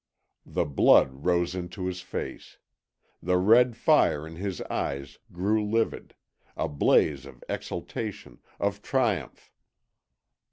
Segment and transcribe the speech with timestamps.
[0.47, 2.57] The blood rose into his face.
[3.21, 6.15] The red fire in his eyes grew livid
[6.57, 9.53] a blaze of exultation, of triumph.